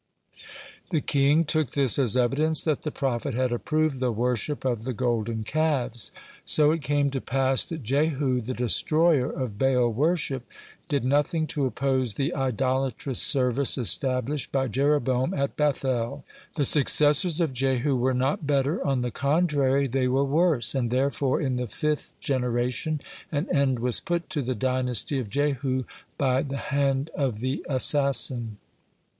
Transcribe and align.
The 0.89 0.99
king 1.01 1.45
took 1.45 1.73
this 1.73 1.99
as 1.99 2.17
evidence 2.17 2.63
that 2.63 2.81
the 2.81 2.89
prophet 2.89 3.35
had 3.35 3.51
approved 3.51 3.99
the 3.99 4.11
worship 4.11 4.65
of 4.65 4.83
the 4.83 4.93
golden 4.93 5.43
calves. 5.43 6.11
So 6.43 6.71
it 6.71 6.81
came 6.81 7.11
to 7.11 7.21
pass 7.21 7.65
that 7.65 7.83
Jehu, 7.83 8.41
the 8.41 8.55
destroyer 8.55 9.29
of 9.29 9.59
Baal 9.59 9.87
worship, 9.89 10.47
did 10.89 11.05
nothing 11.05 11.45
to 11.53 11.67
oppose 11.67 12.15
the 12.15 12.33
idolatrous 12.33 13.21
service 13.21 13.77
established 13.77 14.51
by 14.51 14.67
Jeroboam 14.67 15.35
at 15.35 15.55
Beth 15.55 15.85
el. 15.85 16.23
(4) 16.55 16.55
The 16.55 16.65
successors 16.65 17.39
of 17.39 17.53
Jehu 17.53 17.95
were 17.95 18.15
not 18.15 18.47
better; 18.47 18.83
on 18.83 19.01
the 19.03 19.11
contrary, 19.11 19.85
they 19.85 20.07
were 20.07 20.25
worse, 20.25 20.73
and 20.73 20.89
therefore 20.89 21.39
in 21.39 21.57
the 21.57 21.67
fifth 21.67 22.15
generation 22.19 23.01
(5) 23.29 23.37
an 23.47 23.55
end 23.55 23.77
was 23.77 23.99
put 23.99 24.31
to 24.31 24.41
the 24.41 24.55
dynasty 24.55 25.19
of 25.19 25.29
Jehu 25.29 25.83
by 26.17 26.41
the 26.41 26.57
hand 26.57 27.11
of 27.13 27.39
the 27.39 27.63
assassin. 27.69 28.57